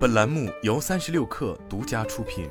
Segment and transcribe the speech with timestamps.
[0.00, 2.48] 本栏目由三十六氪独家出品。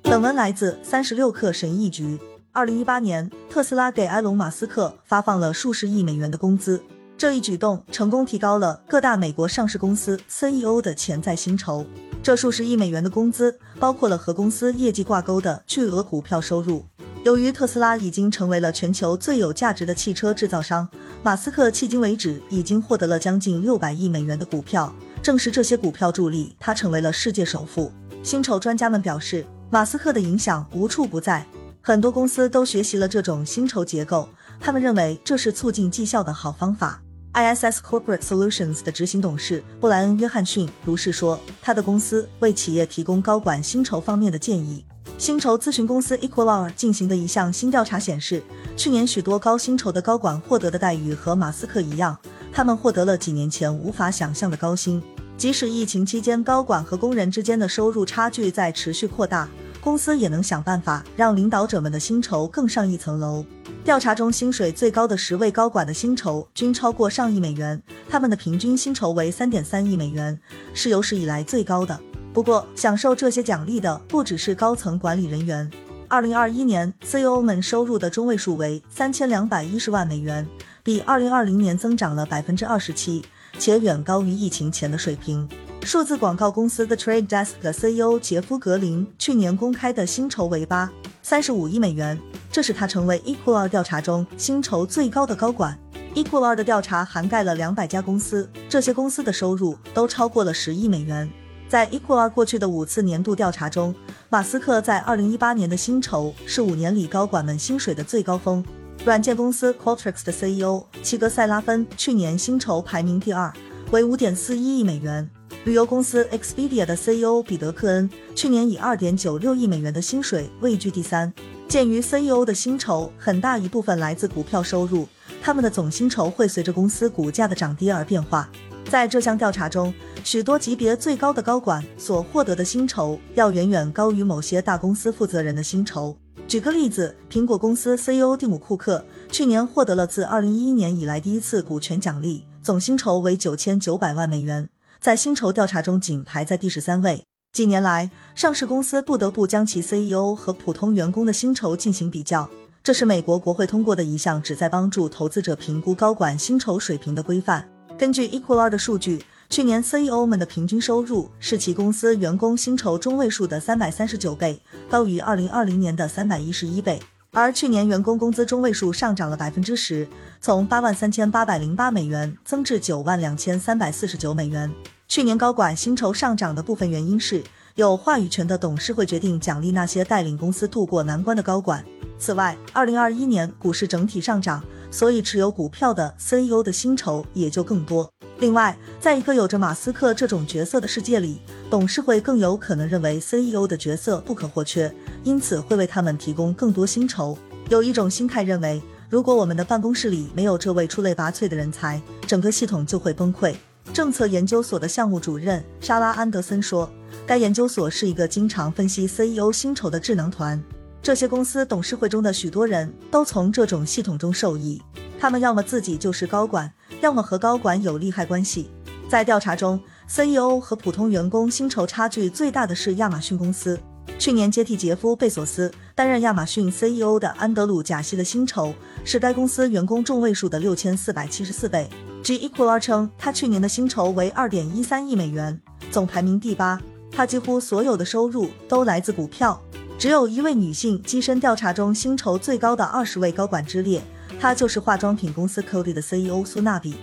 [0.00, 2.18] 本文来自三十六氪神译局。
[2.52, 6.82] 二零一八年，特斯拉给埃隆·马斯克发放了数十亿美元的工资，
[7.18, 11.84] 这一举动成功提高了各大美国上市公司 CEO 的潜在薪酬。
[12.22, 16.86] 这数十亿美元的工资包括了和公司业绩挂钩的巨额股票收入。
[17.24, 20.88] 由于特斯拉已经成为了全球最有价值的汽车制造商，
[21.22, 24.92] 马斯克迄今为止已经获得了将近六百亿美元的股票。
[25.22, 27.92] 正是这些股票助力他成为了世界首富。
[28.24, 31.46] 薪酬专家们表示，马斯克的影响无处不在，
[31.80, 37.00] 很多公司都学习了这种薪酬结构，他们认为这是促进绩效的好方法。
[37.34, 44.84] ISS Corporate Solutions 的执行董事布莱恩·约翰逊如是说，他的公司为企业提供高管薪酬方面的建议。
[45.22, 48.42] 薪酬咨询公司 Equalr 进行的一项新调查显示，
[48.76, 52.18] 去年许多高薪酬的高管获得的待遇和马斯克一样，
[52.52, 55.00] 他们获得了几年前无法想象的高薪。
[55.36, 59.48] 即使疫情期间高管和工人之间的收入差距在持续扩大，
[59.80, 63.46] 公司也能想办法让领导者们的薪酬更上一层楼。
[63.84, 70.36] 调查中薪水最高的十位高管的薪酬均超过上亿美元，他们的平均薪酬为三点三亿美元，
[70.74, 72.00] 是有史以来最高的。
[72.32, 75.70] 不过，享受这些奖励的不只是高层管理人员。
[76.08, 80.46] 二零二一年，CEO 们收入的中位数为三千两百一十万美元，
[80.82, 83.22] 比二零二零年增长了百分之二十七，
[83.58, 85.46] 且远高于疫情前的水平。
[85.82, 90.90] 数字广告公司 The Trade Desk 的 CEO 杰夫·格林去年公开的薪酬为八
[91.22, 92.18] 三十五亿美元，
[92.50, 95.78] 这使他成为 Equal 调查中薪酬最高的高管。
[96.14, 101.30] Equal 的调查涵盖了两百家公司，这些公司的收入都超过了十亿美元。
[101.72, 103.94] 在 Equal 过去的五次年度调查中，
[104.28, 108.62] 马斯克在二零一八年的薪酬是五年里高管们薪水的最高峰。
[109.06, 113.50] 软件公司 Qualtrics 的 CEO 齐格塞拉芬去年薪酬排名第二，
[113.90, 115.26] 为五点四一亿美元。
[115.64, 121.32] 旅游公司 Expedia 的 CEO 彼得克恩去年以二点九六亿美元的薪水位居第三。
[121.68, 125.08] 鉴于 CEO 的薪酬很大一部分来自股票收入，
[125.40, 128.50] 他们的总薪酬会随着公司股价的涨跌而变化。
[128.92, 129.90] 在这项调查中，
[130.22, 136.14] 许多级别最高的高管所获得的薪酬要远远高于某些大公司负责人的薪酬。
[136.46, 144.68] 举个例子，苹果公司 CEO 蒂姆·库克去年获得了自2011年以来第一次股权奖励，总薪酬为九千九百万美元，
[145.00, 147.24] 在薪酬调查中仅排在第十三位。
[147.50, 152.50] 近年来，上市公司不得不将其 CEO 和普通员工的薪酬进行比较，
[152.82, 157.66] 这是美国国会通过的一项旨在帮助投资者评估高管薪酬水平的规范。
[158.02, 167.00] 根据 Equalr 的数据，去年 CEO 们的平均收入是其公司员工薪酬中位数的三百三十九倍，高于二零二零年的三百一十一倍。
[167.30, 170.08] 而去年员工工资中位数上涨了百分之十，
[170.40, 174.68] 从八万三千八百零八美元增至九万两千三百四十九美元。
[175.06, 177.40] 去年高管薪酬上涨的部分原因是，
[177.76, 181.84] 有话语权的董事会决定奖励那些带领公司渡过难关的高管。
[182.18, 184.60] 此外，二零二一年股市整体上涨。
[184.92, 188.08] 所以，持有股票的 CEO 的薪酬也就更多。
[188.38, 194.94] 另外，在一个有着马斯克这种角色的世界里，董事会更有可能认为 CEO 的角色不可或缺，
[195.24, 197.36] 因此会为他们提供更多薪酬。
[197.70, 203.54] 有一种心态认为，如果我们的办公室里没有这位出类拔萃的人才，整个系统就会崩溃。
[203.94, 206.90] 政策研究所的项目主任莎拉·安德森说
[207.26, 210.62] ：“该研究所是一个经常分析 CEO 薪酬的智囊团。”
[211.02, 214.80] 这些公司董事会中的许多人都从这种系统中受益，
[215.18, 218.70] 他们要么自己就是高管，要么和高管有利害关系。
[219.08, 223.76] 在调查中，CEO 和普通员工薪酬差距最大的是亚马逊公司。
[224.16, 228.72] 去年接替杰夫·贝索斯担任亚马逊 CEO 的安德鲁·贾西的薪酬
[229.04, 231.90] 是该公司员工中位数的六千四百七十四倍。
[232.22, 235.60] 据 Equalr 称，他去年的薪酬为二点一三亿美元，
[235.90, 236.80] 总排名第八。
[237.10, 239.60] 他几乎所有的收入都来自股票。
[240.02, 244.02] 只有一位女性跻身调查中薪酬最高的二十位高管之列，
[244.40, 246.96] 她就是化妆品公司 Coty 的 CEO 苏纳比，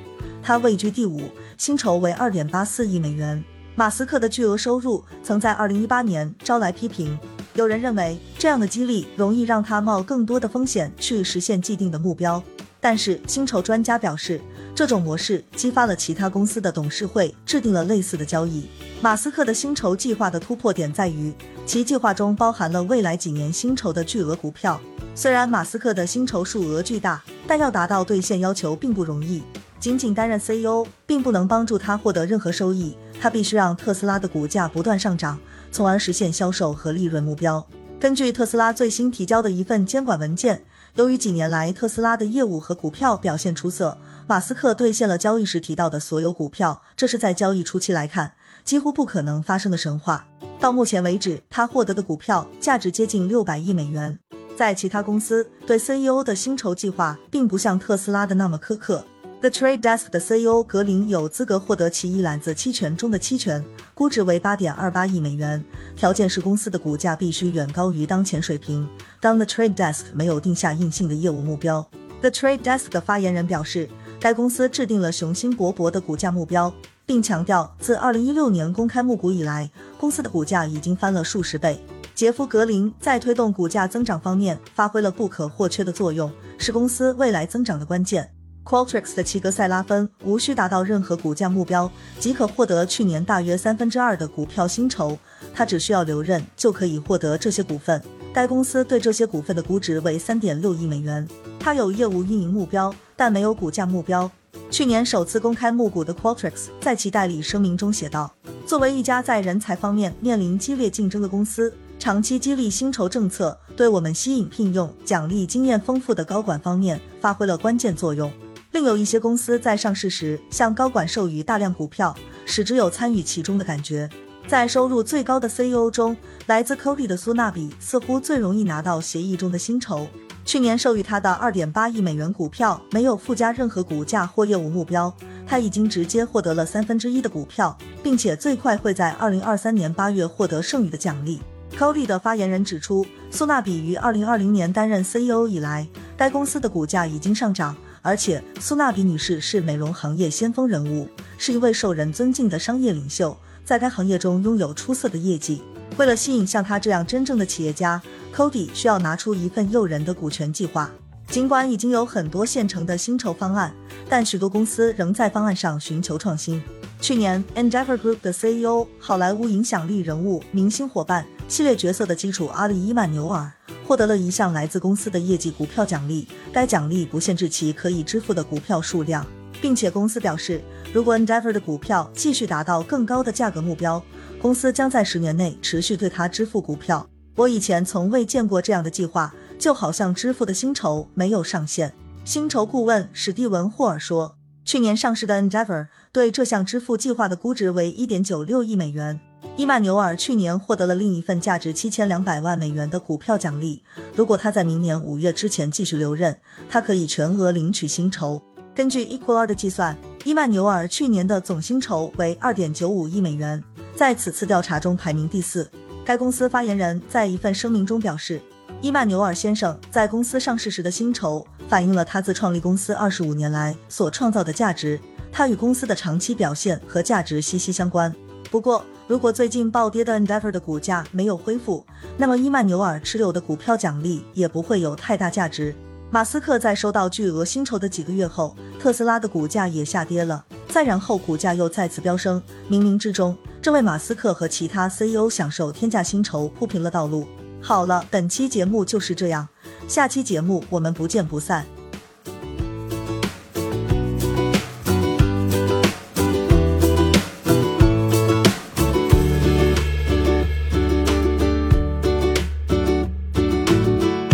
[0.44, 1.22] 她位居第五，
[1.58, 3.42] 薪酬为二点八四亿美元。
[3.74, 7.18] 马斯克的巨额收入曾在二零一八年招来批评，
[7.54, 12.44] 有人认为这样的激励容易让他冒更多的风险去实现既定的目标。
[12.82, 14.42] 但是薪酬专家表示，
[14.80, 18.66] 这种模式激发了其他公司的董事会制定了类似的交易。
[19.02, 21.34] 马斯克的薪酬计划的突破点在于。
[21.66, 24.80] 其计划中包含了未来几年薪酬的巨额股票。
[25.14, 29.44] 虽然马斯克的薪酬数额巨大，但要达到兑现要求并不容易。
[29.82, 35.38] 仅仅担任 CEO 并不能帮助他获得任何收益，他必须让特斯拉的股价不断上涨，
[35.74, 37.68] 从而实现销售和利润目标。
[38.00, 40.64] 根据特斯拉最新提交的一份监管文件，
[40.96, 43.98] 由于几年来特斯拉的业务和股票表现出色，
[44.30, 48.34] 马斯克兑现了交易时提到的所有股票，这是在交易初期来看
[48.64, 50.28] 几乎不可能发生的神话。
[50.60, 54.20] 到目前为止，他获得的股票价值接近六百亿美元。
[54.56, 59.04] 在其他公司对 CEO 的薪酬计划并不像特斯拉的那么苛刻。
[59.42, 63.66] The Trade Desk 的 CEO 格林有资格获得其一揽子期权中的期权，
[63.96, 65.66] 估值为八点二八亿美元，
[65.96, 68.88] 条件是公司的股价必须远高于当前水平。
[69.20, 71.90] 当 The Trade Desk 没有定下硬性的业务目标
[72.22, 73.90] ，The Trade Desk 的发言人表示，
[74.20, 76.74] 该公司制定了雄心勃勃的股价目标，
[77.06, 81.80] 并强调自二零一六年公开募股以来，公司的股价已经翻了数十倍。
[82.14, 88.30] 杰夫·格林在推动股价增长方面发挥了不可或缺的作用，是公司未来增长的关键。
[88.66, 91.90] Qualtrics 的齐格塞拉芬无需达到任何股价目标，
[92.20, 95.18] 即可获得去年大约三分之二的股票薪酬。
[95.54, 98.04] 他只需要留任就可以获得这些股份。
[98.34, 101.28] 该公司对这些股份的估值为三点六亿美元。
[101.60, 104.30] 它有业务运营目标，但没有股价目标。
[104.72, 108.32] 去年首次公开募股的 Qualtrics 在其代理声明中写道
[108.66, 118.32] ：“作为一家在人才方面面临激烈竞争的公司。”长期激励薪酬政策对我们吸引聘用、奖励经验丰富的高管方面发挥了关键作用。
[118.72, 122.16] 另有一些公司在上市时向高管授予大量股票，
[122.46, 124.10] 使之有参与其中的感觉。
[124.50, 126.18] 在收入最高的 CEO 中，
[126.48, 130.08] 来自 Cody 的苏纳比似乎最容易拿到协议中的薪酬。
[130.44, 135.14] 去年授予他的2.8亿美元股票没有附加任何股价或业务目标，
[135.46, 141.40] 他已经直接获得了三分之一的股票，并且最快会在2023年8月获得剩余的奖励。
[141.78, 145.88] Cody 的发言人指出，苏纳比于2020年担任 CEO 以来，
[146.18, 151.08] 该公司的股价已经上涨，而且苏纳比女士是美容行业先锋人物，
[151.38, 153.38] 是一位受人尊敬的商业领袖，
[153.70, 155.62] 在该行业中拥有出色的业绩。
[155.98, 158.02] 为了吸引像他这样真正的企业家
[158.36, 160.90] ，Cody 需要拿出一份诱人的股权计划。
[161.28, 163.72] 尽管已经有很多现成的薪酬方案，
[164.10, 166.60] 但许多公司仍在方案上寻求创新。
[167.00, 171.24] 去年，Endeavor Group 的 CEO、好莱坞影响力人物、明星伙伴。
[171.48, 173.52] 系列角色的基础阿里伊曼纽尔
[173.86, 179.24] 获得了一项来自公司的业绩股票奖励，该奖励不限制其可以支付的股票数量，
[179.62, 180.60] 并且公司表示，
[180.92, 184.04] 如果 Endeavor 的股票继续达到更高的价格目标，
[184.42, 187.08] 公司将在十年内持续对他支付股票。
[187.36, 191.94] 我以前从未见过这样的计划，就好像支付的薪酬没有上限。
[192.26, 199.20] 薪酬顾问史蒂文霍尔说，去年上市的 Endeavor 对这项支付计划的估值为一点九六亿美元。
[199.56, 203.84] 伊曼纽尔去年获得了另一份价值七千两百万美元的股票奖励。
[204.16, 206.36] 如果他在明年五月之前继续留任，
[206.68, 208.42] 他可以全额领取薪酬。
[208.74, 209.98] 根据 Equal 的计算，
[210.30, 213.64] 伊曼纽尔去年的总薪酬为二点九五亿美元，
[213.96, 215.68] 在此次调查中排名第四。
[216.06, 218.40] 该公司发言人在一份声明中表示，
[218.80, 225.00] 伊曼纽尔先生在公司上市时的薪酬反映了他自创立公司二十五年来所创造的价值，
[225.32, 228.14] 他与公司的长期表现和价值息息相关。
[228.52, 231.84] 不过，如果最近暴跌的 Endeavor 的股价没有恢复，
[232.18, 235.74] 那么伊曼纽尔持有的股票奖励也不会有太大价值。
[236.12, 247.28] 马斯克在收到巨额薪酬的几个月后，特斯拉的股价也下跌了，再然后股价又再次飙升，冥冥之中，这位马斯克和其他 CEO 享受天价薪酬铺平了道路。
[247.62, 249.48] 好了，本期节目就是这样，
[249.88, 251.64] 下期节目我们不见不散。